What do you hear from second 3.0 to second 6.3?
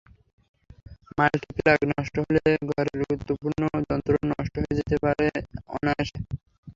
গুরুত্বপূর্ণ যন্ত্রও নষ্ট হয়ে যেতে পারে অনায়াসে।